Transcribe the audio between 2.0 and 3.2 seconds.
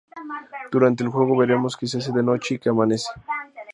de noche y que amanece.